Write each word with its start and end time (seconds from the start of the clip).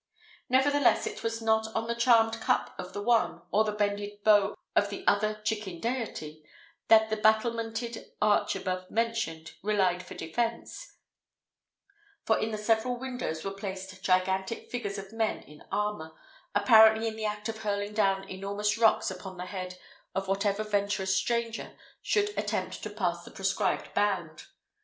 Nevertheless, 0.49 1.05
it 1.05 1.21
was 1.21 1.43
not 1.43 1.67
on 1.75 1.85
the 1.85 1.93
charmed 1.93 2.41
cup 2.41 2.73
of 2.79 2.93
the 2.93 3.03
one, 3.03 3.43
or 3.51 3.63
the 3.63 3.71
bended 3.71 4.23
bow 4.23 4.55
of 4.75 4.89
the 4.89 5.05
other 5.05 5.35
chicken 5.43 5.79
deity, 5.79 6.43
that 6.87 7.11
the 7.11 7.17
battlemented 7.17 8.11
arch 8.19 8.55
above 8.55 8.89
mentioned 8.89 9.51
relied 9.61 10.01
for 10.03 10.15
defence; 10.15 10.95
for 12.25 12.39
in 12.39 12.49
the 12.49 12.57
several 12.57 12.97
windows 12.97 13.45
were 13.45 13.51
placed 13.53 14.01
gigantic 14.01 14.71
figures 14.71 14.97
of 14.97 15.13
men 15.13 15.43
in 15.43 15.63
armour, 15.71 16.15
apparently 16.55 17.07
in 17.07 17.15
the 17.15 17.25
act 17.25 17.47
of 17.47 17.59
hurling 17.59 17.93
down 17.93 18.27
enormous 18.27 18.79
rocks 18.79 19.11
upon 19.11 19.37
the 19.37 19.45
head 19.45 19.77
of 20.15 20.27
whatever 20.27 20.63
venturous 20.63 21.15
stranger 21.15 21.77
should 22.01 22.35
attempt 22.39 22.81
to 22.81 22.89
pass 22.89 23.23
the 23.23 23.29
prescribed 23.29 23.93
bound. 23.93 24.45